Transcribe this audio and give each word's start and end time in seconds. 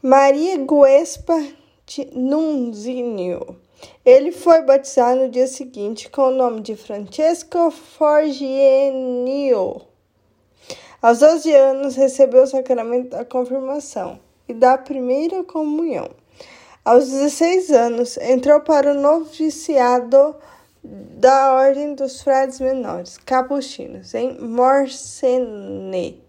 Maria 0.00 0.56
Guespa 0.56 1.38
de 1.84 2.06
Nunzinho. 2.16 3.60
Ele 4.04 4.32
foi 4.32 4.62
batizado 4.62 5.20
no 5.20 5.28
dia 5.28 5.46
seguinte 5.46 6.10
com 6.10 6.22
o 6.22 6.34
nome 6.34 6.60
de 6.60 6.74
Francesco 6.76 7.70
Forgienio. 7.70 8.32
Aos 11.00 11.18
12 11.18 11.52
anos, 11.52 11.96
recebeu 11.96 12.42
o 12.42 12.46
sacramento 12.46 13.10
da 13.10 13.24
confirmação 13.24 14.20
e 14.48 14.54
da 14.54 14.78
primeira 14.78 15.42
comunhão. 15.44 16.10
Aos 16.84 17.08
16 17.10 17.70
anos, 17.70 18.16
entrou 18.18 18.60
para 18.60 18.92
o 18.92 19.00
noviciado 19.00 20.36
da 20.82 21.54
Ordem 21.54 21.94
dos 21.94 22.22
Frades 22.22 22.58
Menores, 22.58 23.16
capuchinos, 23.18 24.14
em 24.14 24.36
Morsene, 24.40 26.20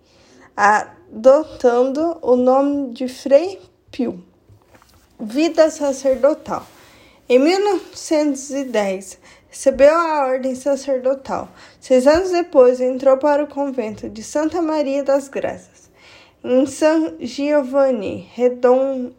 adotando 0.55 2.19
o 2.21 2.35
nome 2.35 2.93
de 2.93 3.07
Frei 3.07 3.59
Pio. 3.91 4.23
Vida 5.19 5.71
sacerdotal. 5.71 6.65
Em 7.33 7.39
1910, 7.39 9.17
recebeu 9.49 9.95
a 9.95 10.27
ordem 10.27 10.53
sacerdotal. 10.53 11.49
Seis 11.81 12.05
anos 12.05 12.29
depois, 12.29 12.79
entrou 12.79 13.17
para 13.17 13.43
o 13.43 13.47
convento 13.47 14.07
de 14.07 14.21
Santa 14.21 14.61
Maria 14.61 15.03
das 15.03 15.29
Graças, 15.29 15.89
em 16.43 16.63
San 16.67 17.15
Giovanni 17.19 18.29
Redondo, 18.35 19.15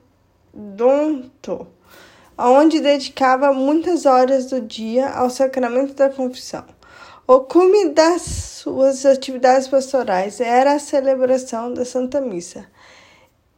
onde 2.39 2.79
dedicava 2.79 3.53
muitas 3.53 4.07
horas 4.07 4.47
do 4.47 4.61
dia 4.61 5.09
ao 5.09 5.29
sacramento 5.29 5.95
da 5.95 6.09
confissão. 6.09 6.65
O 7.27 7.41
cume 7.41 7.89
das 7.89 8.23
suas 8.23 9.05
atividades 9.05 9.67
pastorais 9.67 10.41
era 10.41 10.75
a 10.75 10.79
celebração 10.79 11.75
da 11.75 11.85
Santa 11.85 12.21
Missa. 12.21 12.65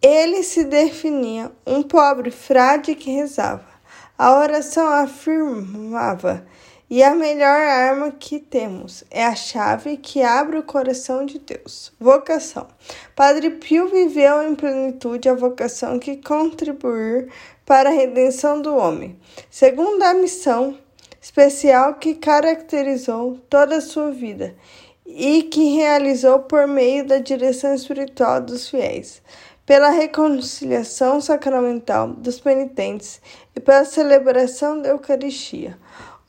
Ele 0.01 0.43
se 0.43 0.65
definia 0.65 1.53
um 1.67 1.83
pobre 1.83 2.31
frade 2.31 2.95
que 2.95 3.11
rezava. 3.11 3.76
A 4.19 4.39
oração 4.39 4.87
afirmava: 4.87 6.47
e 6.89 7.03
a 7.03 7.15
melhor 7.15 7.61
arma 7.61 8.13
que 8.13 8.39
temos 8.39 9.05
é 9.11 9.25
a 9.25 9.35
chave 9.35 9.97
que 9.97 10.23
abre 10.23 10.57
o 10.57 10.63
coração 10.63 11.27
de 11.27 11.39
Deus. 11.39 11.93
Vocação. 11.99 12.69
Padre 13.15 13.51
Pio 13.51 13.89
viveu 13.89 14.43
em 14.43 14.55
plenitude 14.55 15.29
a 15.29 15.35
vocação 15.35 15.99
que 15.99 16.17
contribuir 16.17 17.29
para 17.67 17.91
a 17.91 17.93
redenção 17.93 18.63
do 18.63 18.77
homem, 18.77 19.19
segundo 19.51 20.03
a 20.03 20.15
missão 20.15 20.79
especial 21.21 21.95
que 21.95 22.15
caracterizou 22.15 23.39
toda 23.51 23.77
a 23.77 23.81
sua 23.81 24.13
vida 24.13 24.55
e 25.05 25.43
que 25.43 25.75
realizou 25.75 26.39
por 26.39 26.67
meio 26.69 27.05
da 27.05 27.19
direção 27.19 27.75
espiritual 27.75 28.41
dos 28.41 28.71
fiéis 28.71 29.21
pela 29.67 29.91
reconciliação 29.91 31.21
sacramental 31.21 32.09
dos 32.09 32.39
penitentes 32.39 33.21
e 33.55 33.59
pela 33.59 33.85
celebração 33.85 34.81
da 34.81 34.91
Eucaristia. 34.91 35.77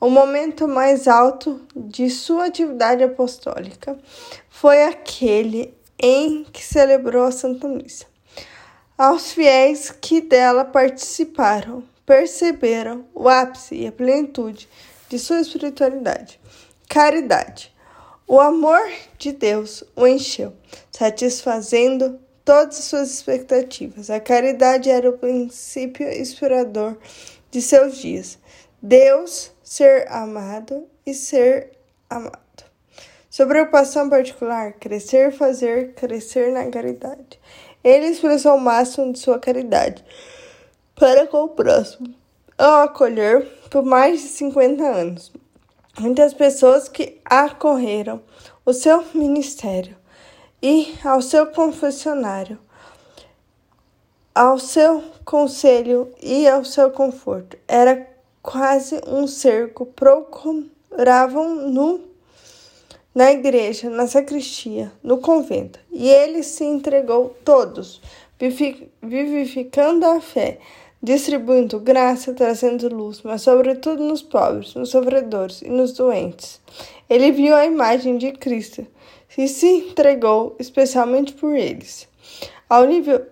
O 0.00 0.10
momento 0.10 0.66
mais 0.66 1.06
alto 1.06 1.60
de 1.74 2.10
sua 2.10 2.46
atividade 2.46 3.02
apostólica 3.04 3.96
foi 4.50 4.82
aquele 4.82 5.72
em 6.00 6.44
que 6.44 6.62
celebrou 6.62 7.24
a 7.24 7.32
Santa 7.32 7.68
Missa. 7.68 8.06
Aos 8.96 9.32
fiéis 9.32 9.92
que 9.92 10.20
dela 10.20 10.64
participaram, 10.64 11.84
perceberam 12.04 13.04
o 13.14 13.28
ápice 13.28 13.76
e 13.76 13.86
a 13.86 13.92
plenitude 13.92 14.68
de 15.08 15.18
sua 15.18 15.40
espiritualidade. 15.40 16.40
Caridade. 16.88 17.72
O 18.26 18.40
amor 18.40 18.80
de 19.16 19.32
Deus 19.32 19.84
o 19.96 20.06
encheu, 20.06 20.52
satisfazendo 20.90 22.18
todas 22.48 22.78
as 22.78 22.84
suas 22.86 23.10
expectativas. 23.10 24.08
A 24.08 24.18
caridade 24.18 24.88
era 24.88 25.10
o 25.10 25.18
princípio 25.18 26.10
inspirador 26.10 26.96
de 27.50 27.60
seus 27.60 27.98
dias. 27.98 28.38
Deus, 28.80 29.52
ser 29.62 30.10
amado 30.10 30.86
e 31.04 31.12
ser 31.12 31.72
amado. 32.08 32.64
Sua 33.28 33.44
preocupação 33.44 34.08
particular, 34.08 34.72
crescer, 34.72 35.30
fazer 35.30 35.92
crescer 35.92 36.50
na 36.50 36.70
caridade. 36.70 37.38
Ele 37.84 38.06
expressou 38.06 38.54
o 38.54 38.60
máximo 38.60 39.12
de 39.12 39.18
sua 39.18 39.38
caridade 39.38 40.02
para 40.94 41.26
com 41.26 41.44
o 41.44 41.48
próximo, 41.48 42.14
ao 42.56 42.84
acolher 42.84 43.46
por 43.68 43.84
mais 43.84 44.22
de 44.22 44.28
50 44.28 44.82
anos 44.82 45.30
muitas 46.00 46.32
pessoas 46.32 46.88
que 46.88 47.20
acorreram 47.26 48.22
o 48.64 48.72
seu 48.72 49.04
ministério 49.12 49.98
e 50.62 50.94
ao 51.04 51.22
seu 51.22 51.46
confessionário, 51.48 52.58
ao 54.34 54.58
seu 54.58 55.02
conselho 55.24 56.12
e 56.22 56.48
ao 56.48 56.64
seu 56.64 56.90
conforto. 56.90 57.56
Era 57.66 58.08
quase 58.42 59.00
um 59.06 59.26
cerco, 59.26 59.86
procuravam 59.86 61.54
no 61.70 62.08
na 63.14 63.32
igreja, 63.32 63.90
na 63.90 64.06
sacristia, 64.06 64.92
no 65.02 65.18
convento, 65.18 65.80
e 65.90 66.08
ele 66.08 66.44
se 66.44 66.62
entregou 66.62 67.36
todos, 67.44 68.00
vivificando 69.02 70.06
a 70.06 70.20
fé, 70.20 70.60
distribuindo 71.02 71.78
graça, 71.80 72.34
trazendo 72.34 72.88
luz, 72.88 73.22
mas 73.22 73.42
sobretudo 73.42 74.02
nos 74.04 74.22
pobres, 74.22 74.74
nos 74.74 74.90
sofredores 74.90 75.62
e 75.62 75.68
nos 75.68 75.92
doentes. 75.92 76.60
Ele 77.08 77.30
viu 77.32 77.54
a 77.54 77.64
imagem 77.64 78.18
de 78.18 78.32
Cristo 78.32 78.86
e 79.36 79.46
se 79.46 79.66
entregou 79.66 80.56
especialmente 80.58 81.32
por 81.32 81.54
eles. 81.54 82.08
Ao 82.68 82.84
nível 82.84 83.24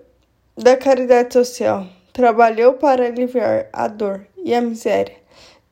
da 0.57 0.77
caridade 0.77 1.33
social, 1.33 1.87
trabalhou 2.13 2.75
para 2.75 3.07
aliviar 3.07 3.69
a 3.73 3.89
dor 3.89 4.27
e 4.43 4.55
a 4.55 4.61
miséria 4.61 5.17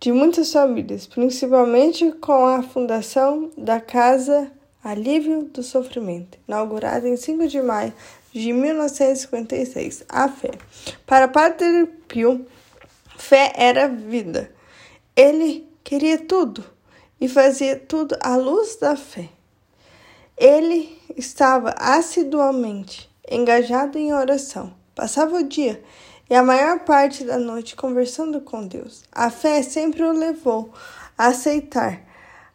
de 0.01 0.13
muitas 0.13 0.53
famílias, 0.53 1.07
principalmente 1.07 2.13
com 2.13 2.45
a 2.45 2.63
fundação 2.63 3.51
da 3.57 3.81
Casa 3.81 4.53
Alívio 4.83 5.45
do 5.45 5.63
Sofrimento, 5.63 6.37
inaugurada 6.47 7.09
em 7.09 7.17
5 7.17 7.47
de 7.47 7.63
maio 7.63 7.95
de 8.35 8.53
1956. 8.53 10.05
A 10.09 10.29
fé. 10.29 10.51
Para 11.07 11.29
Padre 11.29 11.87
Pio, 12.09 12.45
fé 13.17 13.53
era 13.55 13.87
vida. 13.89 14.51
Ele 15.15 15.69
queria 15.85 16.19
tudo 16.19 16.65
e 17.21 17.29
fazia 17.29 17.77
tudo 17.77 18.17
à 18.21 18.35
luz 18.37 18.77
da 18.77 18.97
fé. 18.97 19.29
Ele 20.37 20.99
estava 21.17 21.73
assiduamente 21.79 23.09
engajado 23.31 23.97
em 23.97 24.13
oração. 24.13 24.75
Passava 24.97 25.37
o 25.37 25.45
dia 25.45 25.81
e 26.29 26.35
a 26.35 26.43
maior 26.43 26.81
parte 26.81 27.23
da 27.23 27.39
noite 27.39 27.77
conversando 27.77 28.41
com 28.41 28.67
Deus. 28.67 29.05
A 29.13 29.31
fé 29.31 29.63
sempre 29.63 30.03
o 30.03 30.11
levou 30.11 30.73
a 31.17 31.29
aceitar 31.29 32.03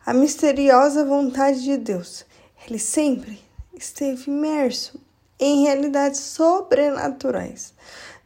a 0.06 0.14
misteriosa 0.14 1.06
vontade 1.06 1.64
de 1.64 1.78
Deus. 1.78 2.26
Ele 2.68 2.80
sempre 2.80 3.40
esteve 3.74 4.30
imerso 4.30 5.00
em 5.40 5.64
realidades 5.64 6.20
sobrenaturais. 6.20 7.74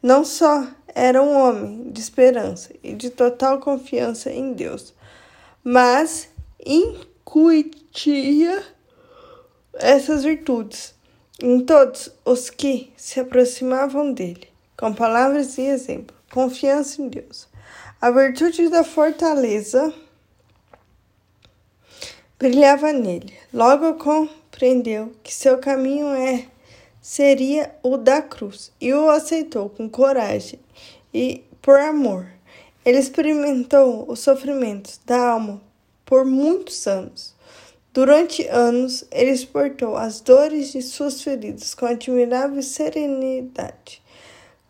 Não 0.02 0.26
só 0.26 0.68
era 0.88 1.22
um 1.22 1.38
homem 1.38 1.92
de 1.92 2.02
esperança 2.02 2.72
e 2.84 2.94
de 2.94 3.10
total 3.10 3.60
confiança 3.60 4.32
em 4.32 4.54
Deus, 4.54 4.94
mas 5.64 6.30
incutia 6.66 8.64
essas 9.74 10.24
virtudes 10.24 10.94
em 11.42 11.60
todos 11.62 12.10
os 12.24 12.50
que 12.50 12.94
se 12.96 13.20
aproximavam 13.20 14.14
dele, 14.14 14.48
com 14.78 14.94
palavras 14.94 15.58
e 15.58 15.62
exemplo, 15.62 16.16
confiança 16.32 17.02
em 17.02 17.10
Deus. 17.10 17.48
A 18.00 18.12
virtude 18.12 18.70
da 18.70 18.84
fortaleza 18.84 19.94
brilhava 22.38 22.92
nele. 22.92 23.34
Logo 23.54 23.94
compreendeu 23.96 25.14
que 25.24 25.34
seu 25.34 25.58
caminho 25.58 26.08
é 26.08 26.46
seria 27.04 27.76
o 27.84 27.98
da 27.98 28.22
cruz 28.22 28.72
e 28.80 28.94
o 28.94 29.10
aceitou 29.10 29.68
com 29.68 29.90
coragem 29.90 30.58
e 31.14 31.44
por 31.62 31.78
amor. 31.78 32.28
Ele 32.86 32.98
experimentou 32.98 34.06
os 34.10 34.22
sofrimentos 34.22 35.02
da 35.06 35.32
alma 35.32 35.62
por 36.06 36.24
muitos 36.24 36.88
anos. 36.88 37.36
Durante 37.94 38.48
anos, 38.48 39.04
ele 39.12 39.36
suportou 39.36 39.98
as 39.98 40.22
dores 40.22 40.72
de 40.72 40.82
suas 40.82 41.22
feridas 41.22 41.76
com 41.76 41.86
admirável 41.86 42.64
serenidade. 42.64 44.02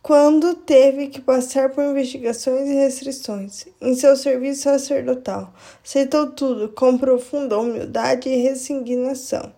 Quando 0.01 0.55
teve 0.55 1.07
que 1.07 1.21
passar 1.21 1.69
por 1.69 1.83
investigações 1.83 2.67
e 2.67 2.73
restrições 2.73 3.67
em 3.79 3.93
seu 3.95 4.17
serviço 4.17 4.63
sacerdotal, 4.63 5.53
aceitou 5.85 6.31
tudo 6.31 6.67
com 6.69 6.97
profunda 6.97 7.57
humildade 7.59 8.27
e 8.27 8.41
resignação. 8.41 9.53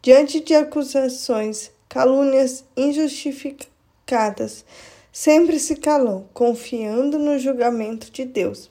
Diante 0.00 0.40
de 0.40 0.54
acusações, 0.54 1.70
calúnias 1.90 2.64
injustificadas, 2.76 4.64
sempre 5.12 5.58
se 5.58 5.74
calou, 5.74 6.30
confiando 6.32 7.18
no 7.18 7.36
julgamento 7.36 8.12
de 8.12 8.24
Deus 8.24 8.70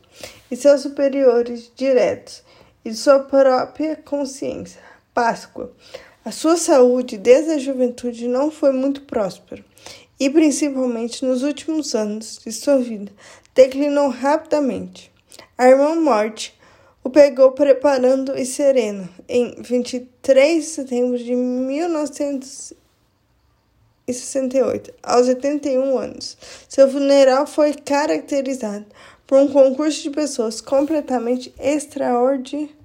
e 0.50 0.56
seus 0.56 0.82
superiores 0.82 1.70
diretos 1.76 2.42
e 2.84 2.90
de 2.90 2.96
sua 2.96 3.20
própria 3.20 3.98
consciência. 3.98 4.82
Páscoa. 5.14 5.74
A 6.24 6.32
sua 6.32 6.56
saúde 6.56 7.18
desde 7.18 7.52
a 7.52 7.58
juventude 7.58 8.26
não 8.26 8.50
foi 8.50 8.72
muito 8.72 9.02
próspera 9.02 9.66
e, 10.18 10.30
principalmente 10.30 11.26
nos 11.26 11.44
últimos 11.44 11.94
anos 11.94 12.40
de 12.44 12.54
sua 12.54 12.78
vida, 12.78 13.12
declinou 13.54 14.08
rapidamente. 14.08 15.12
A 15.58 15.68
irmã 15.68 15.94
Morte 15.96 16.58
o 17.04 17.10
pegou 17.10 17.52
preparando 17.52 18.38
e 18.38 18.46
sereno 18.46 19.10
em 19.28 19.62
23 19.62 20.64
de 20.64 20.70
setembro 20.70 21.18
de 21.18 21.36
1968, 24.10 24.94
aos 25.04 25.28
81 25.28 25.98
anos. 25.98 26.38
Seu 26.68 26.90
funeral 26.90 27.46
foi 27.46 27.74
caracterizado 27.74 28.86
por 29.26 29.40
um 29.40 29.48
concurso 29.48 30.04
de 30.04 30.10
pessoas 30.10 30.62
completamente 30.62 31.54
extraordinários. 31.60 32.80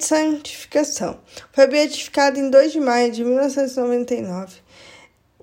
Santificação. 0.00 1.20
Foi 1.52 1.66
beatificado 1.66 2.38
em 2.38 2.48
2 2.48 2.72
de 2.72 2.80
maio 2.80 3.12
de 3.12 3.22
1999. 3.22 4.56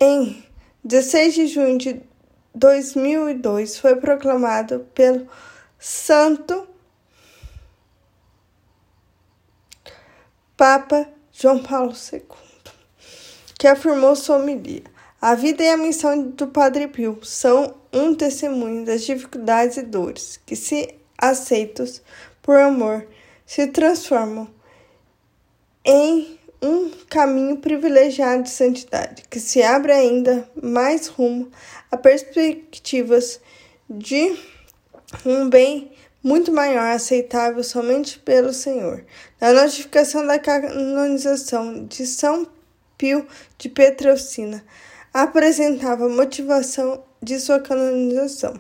Em 0.02 0.44
16 0.84 1.34
de 1.36 1.48
junho 1.48 1.78
de 1.78 2.02
2002, 2.56 3.78
foi 3.78 3.96
proclamado 3.98 4.80
pelo 4.96 5.28
Santo 5.78 6.68
Papa 10.58 11.08
João 11.32 11.62
Paulo 11.62 11.92
II, 11.92 12.45
que 13.66 13.70
afirmou 13.70 14.16
sua 14.16 14.38
homilia. 14.38 14.84
A 15.20 15.34
vida 15.34 15.64
e 15.64 15.70
a 15.70 15.76
missão 15.76 16.22
do 16.22 16.46
Padre 16.46 16.88
Pio 16.88 17.18
são 17.24 17.74
um 17.92 18.14
testemunho 18.14 18.86
das 18.86 19.04
dificuldades 19.04 19.78
e 19.78 19.82
dores 19.82 20.40
que, 20.46 20.56
se 20.56 20.94
aceitos 21.18 22.00
por 22.44 22.58
amor, 22.58 23.08
se 23.44 23.66
transformam 23.66 24.48
em 25.84 26.40
um 26.62 26.92
caminho 27.10 27.58
privilegiado 27.58 28.44
de 28.44 28.52
santidade, 28.52 29.24
que 29.32 29.40
se 29.40 29.64
abre 29.64 29.92
ainda 29.92 30.48
mais 30.62 31.08
rumo 31.08 31.50
a 31.90 31.98
perspectivas 31.98 33.42
de 33.90 34.38
um 35.26 35.50
bem 35.50 35.92
muito 36.22 36.52
maior, 36.52 36.94
aceitável 36.94 37.64
somente 37.64 38.20
pelo 38.20 38.54
Senhor. 38.54 39.04
Na 39.42 39.54
notificação 39.54 40.24
da 40.28 40.38
canonização 40.38 41.84
de 41.86 42.06
São 42.06 42.48
Pio 42.98 43.28
de 43.58 43.70
Petrocina, 43.70 44.64
apresentava 45.14 46.06
a 46.06 46.10
motivação 46.10 47.04
de 47.22 47.40
sua 47.40 47.60
canonização. 47.60 48.60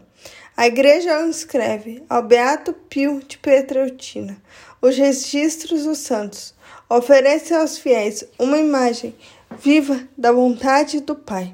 A 0.58 0.68
Igreja 0.68 1.22
inscreve 1.22 2.02
ao 2.10 2.24
Beato 2.24 2.72
Pio 2.72 3.22
de 3.28 3.38
Petreutina 3.38 4.38
os 4.82 4.96
registros 4.96 5.84
dos 5.84 5.98
santos, 5.98 6.54
oferece 6.90 7.54
aos 7.54 7.78
fiéis 7.78 8.24
uma 8.40 8.58
imagem 8.58 9.16
viva 9.60 10.08
da 10.18 10.32
vontade 10.32 11.02
do 11.02 11.16
Pai, 11.16 11.54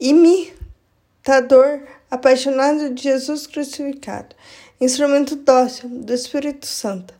imitador 0.00 1.82
apaixonado 2.10 2.90
de 2.90 3.02
Jesus 3.04 3.46
crucificado, 3.46 4.34
instrumento 4.80 5.36
dócil 5.36 5.88
do 5.88 6.12
Espírito 6.12 6.66
Santo, 6.66 7.14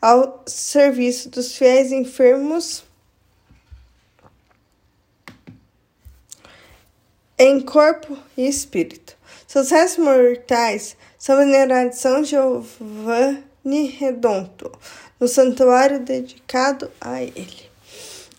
ao 0.00 0.42
serviço 0.46 1.28
dos 1.28 1.54
fiéis 1.54 1.92
enfermos 1.92 2.82
em 7.42 7.60
corpo 7.60 8.16
e 8.36 8.46
espírito. 8.46 9.16
Seus 9.48 9.70
restos 9.70 10.04
mortais 10.04 10.96
são 11.18 11.36
venerados 11.36 11.98
São 11.98 12.22
Giovanni 12.22 13.88
Redondo, 13.98 14.70
no 15.18 15.26
santuário 15.26 15.98
dedicado 15.98 16.88
a 17.00 17.20
ele. 17.20 17.68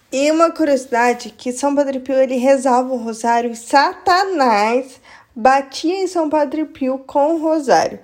E 0.09 0.31
uma 0.31 0.51
curiosidade 0.51 1.31
que 1.31 1.51
São 1.51 1.75
Padre 1.75 2.00
Pio 2.00 2.15
ele 2.15 2.38
rezava 2.38 2.94
o 2.94 2.97
rosário 2.97 3.51
e 3.51 3.55
Satanás 3.57 5.01
batia 5.35 6.01
em 6.01 6.07
São 6.07 6.29
Padre 6.29 6.63
Pio 6.63 6.99
com 6.99 7.35
o 7.35 7.41
rosário. 7.41 7.99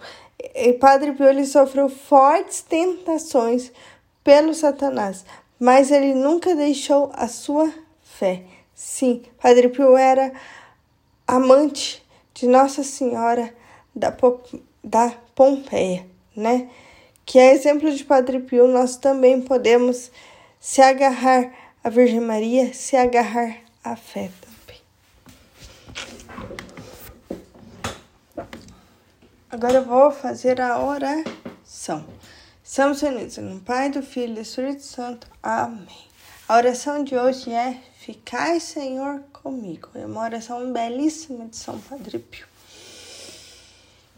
E 0.54 0.74
Padre 0.74 1.14
Pio 1.14 1.28
ele 1.28 1.46
sofreu 1.46 1.88
fortes 1.88 2.62
tentações 2.62 3.72
pelo 4.22 4.54
Satanás, 4.54 5.24
mas 5.58 5.92
ele 5.92 6.14
nunca 6.14 6.54
deixou 6.56 7.10
a 7.14 7.30
sua 7.30 7.72
fé. 8.04 8.44
Sim, 8.76 9.24
Padre 9.42 9.70
Pio 9.70 9.96
era 9.96 10.34
amante 11.30 12.04
de 12.34 12.48
Nossa 12.48 12.84
Senhora 12.84 13.54
da, 13.96 14.12
da 14.84 15.12
Pompeia, 15.36 16.08
né? 16.36 16.68
Que 17.24 17.38
é 17.38 17.54
exemplo 17.54 17.92
de 17.92 18.04
Padre 18.04 18.40
Pio, 18.40 18.68
nós 18.68 18.98
também 18.98 19.40
podemos 19.40 20.12
se 20.60 20.82
agarrar 20.82 21.54
à 21.84 21.90
Virgem 21.90 22.20
Maria, 22.20 22.74
se 22.74 22.96
agarrar 22.96 23.58
à 23.84 23.96
fé 23.96 24.32
também. 24.42 24.82
Agora 29.52 29.76
eu 29.76 29.86
vou 29.86 30.10
fazer 30.10 30.60
a 30.60 30.80
oração. 30.84 32.06
Estamos 32.64 33.04
unidos 33.04 33.38
no 33.38 33.60
Pai, 33.60 33.92
do 33.92 34.02
Filho 34.02 34.32
e 34.32 34.36
do 34.36 34.42
Espírito 34.42 34.82
Santo. 34.82 35.28
Amém. 35.44 36.09
A 36.50 36.58
oração 36.58 37.04
de 37.04 37.16
hoje 37.16 37.52
é 37.54 37.80
Ficai, 38.00 38.60
Senhor, 38.60 39.22
comigo. 39.32 39.90
É 39.94 40.04
uma 40.04 40.24
oração 40.24 40.74
belíssima 40.74 41.46
de 41.46 41.56
São 41.56 41.80
Padre 41.80 42.18
Pio. 42.18 42.48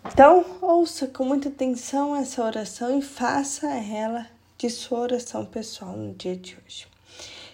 Então, 0.06 0.46
ouça 0.62 1.08
com 1.08 1.26
muita 1.26 1.50
atenção 1.50 2.16
essa 2.16 2.42
oração 2.42 2.98
e 2.98 3.02
faça 3.02 3.68
ela 3.68 4.26
de 4.58 4.70
sua 4.70 5.00
oração 5.00 5.46
pessoal 5.46 5.92
no 5.92 6.14
dia 6.14 6.38
de 6.38 6.58
hoje. 6.66 6.88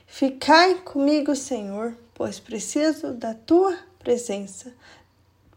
Ficai 0.06 0.76
comigo, 0.76 1.36
Senhor, 1.36 1.98
pois 2.14 2.40
preciso 2.40 3.14
da 3.14 3.34
tua 3.34 3.76
presença 3.98 4.72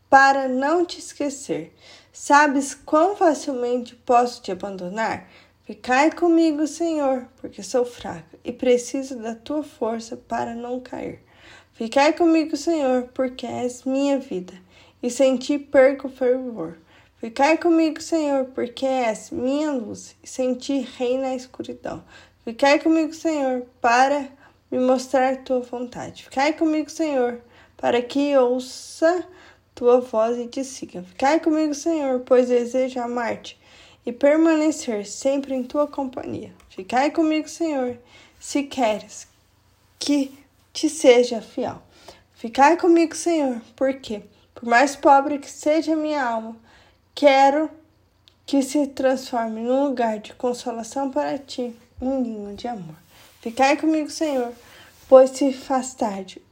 para 0.09 0.49
não 0.49 0.87
te 0.87 0.99
esquecer. 0.99 1.77
Sabes 2.11 2.73
quão 2.75 3.15
facilmente 3.15 3.95
posso 3.97 4.41
te 4.41 4.51
abandonar? 4.51 5.29
Ficai 5.71 6.11
comigo, 6.11 6.67
Senhor, 6.67 7.29
porque 7.41 7.63
sou 7.63 7.85
fraca 7.85 8.37
e 8.45 8.51
preciso 8.51 9.15
da 9.15 9.37
tua 9.37 9.63
força 9.63 10.17
para 10.17 10.53
não 10.53 10.81
cair. 10.81 11.21
Ficai 11.75 12.13
comigo, 12.13 12.57
Senhor, 12.57 13.05
porque 13.15 13.47
és 13.47 13.85
minha 13.85 14.19
vida, 14.19 14.53
e 15.01 15.09
sem 15.09 15.37
ti 15.37 15.61
perco 15.61 16.09
o 16.09 16.11
fervor. 16.11 16.77
Ficai 17.19 17.57
comigo, 17.57 18.03
Senhor, 18.03 18.47
porque 18.47 18.85
és 18.85 19.31
minha 19.31 19.71
luz, 19.71 20.17
e 20.21 20.27
sem 20.27 20.55
ti 20.55 20.81
reina 20.99 21.29
a 21.29 21.37
escuridão. 21.37 22.03
Ficai 22.45 22.81
comigo, 22.81 23.15
Senhor, 23.15 23.63
para 23.81 24.27
me 24.73 24.79
mostrar 24.81 25.45
tua 25.45 25.61
vontade. 25.61 26.25
Ficai 26.25 26.53
comigo, 26.53 26.91
Senhor, 26.91 27.41
para 27.77 28.03
que 28.03 28.37
ouça 28.37 29.25
tua 29.73 30.01
voz 30.01 30.37
e 30.37 30.49
te 30.49 30.65
siga. 30.65 31.05
Ficai 31.05 31.39
comigo, 31.39 31.75
Senhor, 31.75 32.19
pois 32.27 32.49
desejo 32.49 32.99
amar-te 32.99 33.60
e 34.05 34.13
permanecer 34.13 35.07
sempre 35.07 35.55
em 35.55 35.63
tua 35.63 35.87
companhia. 35.87 36.53
Ficai 36.69 37.11
comigo, 37.11 37.49
Senhor, 37.49 37.99
se 38.39 38.63
queres 38.63 39.29
que 39.99 40.33
te 40.73 40.89
seja 40.89 41.43
fiel. 41.43 41.83
Ficai 42.35 42.77
comigo, 42.77 43.15
Senhor, 43.15 43.61
porque, 43.77 44.23
por 44.55 44.65
mais 44.65 44.97
pobre 44.97 45.39
que 45.39 45.51
seja 45.51 45.95
minha 45.95 46.25
alma, 46.25 46.57
quero 47.15 47.71
que 48.47 48.63
se 48.63 48.87
transforme 48.87 49.61
num 49.61 49.85
lugar 49.85 50.19
de 50.19 50.33
consolação 50.35 51.11
para 51.11 51.39
ti, 51.39 51.75
um 52.01 52.21
ninho 52.21 52.57
de 52.57 52.67
amor. 52.67 52.97
Ficai 53.41 53.77
comigo, 53.77 54.11
Senhor, 54.11 54.53
pois 55.09 55.31
se 55.31 55.53
faz 55.53 55.95
tarde 55.95 56.43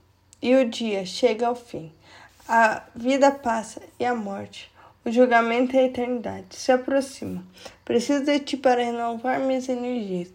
e 0.40 0.55
o 0.55 0.69
dia 0.69 1.05
chega 1.07 1.47
ao 1.47 1.57
fim. 1.57 1.93
A 2.47 2.83
vida 2.95 3.31
passa 3.31 3.83
e 3.99 4.05
a 4.05 4.14
morte 4.14 4.71
O 5.09 5.11
julgamento 5.11 5.75
e 5.75 5.79
a 5.79 5.85
eternidade 5.85 6.55
se 6.55 6.71
aproximam. 6.71 7.43
Preciso 7.83 8.27
de 8.27 8.41
ti 8.41 8.59
para 8.59 8.85
renovar 8.85 9.41
minhas 9.41 9.67
energias 9.67 10.31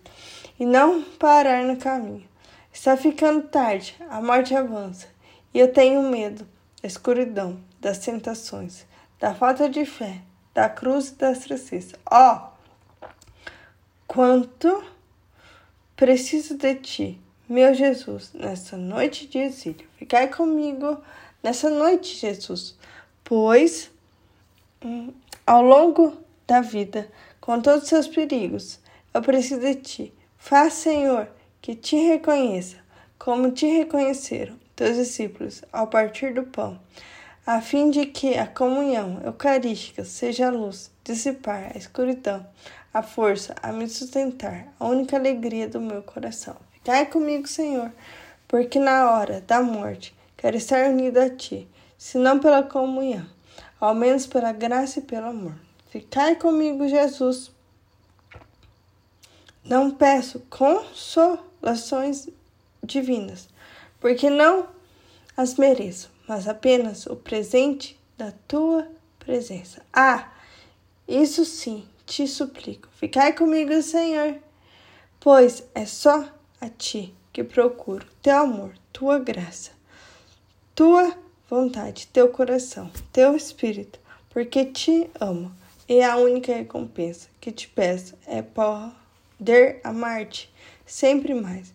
e 0.60 0.66
não 0.66 1.04
parar 1.04 1.64
no 1.64 1.78
caminho. 1.78 2.28
Está 2.74 2.98
ficando 2.98 3.48
tarde, 3.50 3.96
a 4.10 4.20
morte 4.20 4.56
avança 4.56 5.06
e 5.54 5.60
eu 5.60 5.72
tenho 5.72 6.02
medo 6.02 6.44
da 6.82 6.88
escuridão, 6.88 7.60
das 7.80 8.00
tentações, 8.00 8.84
da 9.20 9.36
falta 9.36 9.70
de 9.70 9.86
fé, 9.86 10.22
da 10.56 10.68
cruz 10.68 11.10
e 11.10 11.16
das 11.18 11.38
tristezas. 11.42 11.94
Ó, 12.10 12.50
oh, 13.04 13.08
quanto 14.08 14.84
preciso 15.96 16.58
de 16.58 16.74
ti, 16.78 17.22
meu 17.48 17.76
Jesus, 17.76 18.32
nessa 18.34 18.76
noite 18.76 19.28
de 19.28 19.38
exílio. 19.38 19.88
Ficai 19.98 20.30
comigo 20.30 21.00
nessa 21.44 21.70
noite, 21.70 22.18
Jesus, 22.18 22.76
pois 23.24 23.93
ao 25.46 25.62
longo 25.62 26.18
da 26.48 26.62
vida, 26.62 27.10
com 27.40 27.62
todos 27.62 27.84
os 27.84 27.90
seus 27.90 28.08
perigos, 28.08 28.80
eu 29.14 29.22
preciso 29.22 29.62
de 29.62 29.76
ti. 29.76 30.14
Faz, 30.38 30.74
Senhor, 30.74 31.28
que 31.62 31.76
te 31.76 31.96
reconheça, 31.96 32.78
como 33.18 33.52
te 33.52 33.66
reconheceram 33.66 34.58
teus 34.76 34.98
discípulos 34.98 35.64
ao 35.72 35.88
partir 35.88 36.34
do 36.34 36.44
pão, 36.44 36.80
a 37.46 37.62
fim 37.62 37.90
de 37.90 38.06
que 38.06 38.38
a 38.38 38.48
comunhão 38.48 39.22
eucarística 39.24 40.04
seja 40.04 40.48
a 40.48 40.52
luz, 40.52 40.92
dissipar 41.04 41.72
a 41.74 41.78
escuridão, 41.78 42.46
a 42.94 43.02
força 43.02 43.56
a 43.62 43.72
me 43.72 43.88
sustentar, 43.88 44.68
a 44.80 44.88
única 44.88 45.16
alegria 45.16 45.68
do 45.68 45.80
meu 45.80 46.02
coração. 46.02 46.56
Ficai 46.72 47.06
comigo, 47.06 47.48
Senhor, 47.48 47.92
porque 48.48 48.80
na 48.80 49.12
hora 49.12 49.42
da 49.42 49.62
morte 49.62 50.16
quero 50.36 50.58
estar 50.58 50.90
unido 50.90 51.20
a 51.20 51.30
ti, 51.30 51.68
se 51.98 52.18
não 52.18 52.40
pela 52.40 52.64
comunhão, 52.64 53.26
ao 53.84 53.94
menos 53.94 54.26
pela 54.26 54.54
graça 54.54 55.00
e 55.00 55.02
pelo 55.02 55.28
amor. 55.28 55.56
Ficai 55.90 56.36
comigo, 56.38 56.88
Jesus. 56.88 57.52
Não 59.62 59.92
peço 59.92 60.40
consolações 60.50 62.30
divinas, 62.82 63.50
porque 64.00 64.30
não 64.30 64.68
as 65.36 65.56
mereço, 65.56 66.10
mas 66.28 66.48
apenas 66.48 67.06
o 67.08 67.16
presente 67.16 68.00
da 68.18 68.32
tua 68.48 68.88
presença. 69.20 69.86
Ah, 69.92 70.32
isso 71.06 71.44
sim, 71.44 71.86
te 72.06 72.26
suplico. 72.26 72.88
Ficai 72.96 73.34
comigo, 73.34 73.82
Senhor, 73.82 74.36
pois 75.20 75.64
é 75.76 75.86
só 75.86 76.26
a 76.62 76.70
ti 76.70 77.14
que 77.34 77.44
procuro 77.44 78.06
teu 78.22 78.38
amor, 78.38 78.74
tua 78.94 79.20
graça, 79.20 79.72
tua 80.74 81.23
vontade, 81.50 82.08
teu 82.08 82.30
coração, 82.30 82.90
teu 83.12 83.36
espírito, 83.36 84.00
porque 84.30 84.66
te 84.66 85.10
amo. 85.20 85.52
E 85.88 86.02
a 86.02 86.16
única 86.16 86.54
recompensa 86.54 87.28
que 87.42 87.52
te 87.52 87.68
peço 87.68 88.16
é 88.26 88.42
poder 88.42 89.82
amar-te 89.84 90.52
sempre 90.86 91.34
mais, 91.34 91.74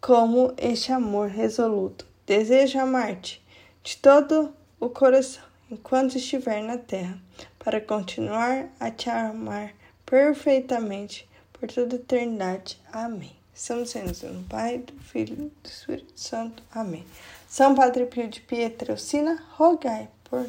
como 0.00 0.52
este 0.56 0.92
amor 0.92 1.28
resoluto. 1.28 2.06
Desejo 2.26 2.78
amar-te 2.78 3.42
de 3.82 3.96
todo 3.96 4.52
o 4.80 4.88
coração 4.88 5.42
enquanto 5.70 6.16
estiver 6.16 6.62
na 6.62 6.78
terra, 6.78 7.18
para 7.58 7.80
continuar 7.80 8.68
a 8.80 8.90
te 8.90 9.10
amar 9.10 9.74
perfeitamente 10.04 11.28
por 11.52 11.70
toda 11.70 11.96
a 11.96 11.98
eternidade. 11.98 12.80
Amém. 12.92 13.36
Estamos 13.54 13.90
sendo 13.90 14.12
do 14.12 14.48
Pai, 14.48 14.78
do 14.78 14.92
Filho 15.02 15.34
e 15.34 15.36
do 15.36 15.68
Espírito 15.68 16.18
Santo. 16.18 16.62
Amém. 16.72 17.04
São 17.48 17.74
Padre 17.74 18.04
Pio 18.04 18.28
de 18.28 18.40
Pietrelcina, 18.40 19.42
rogai 19.56 20.08
por 20.24 20.46